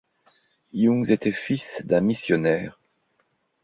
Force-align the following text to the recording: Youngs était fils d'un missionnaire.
Youngs 0.73 1.11
était 1.11 1.31
fils 1.31 1.83
d'un 1.85 2.01
missionnaire. 2.01 2.79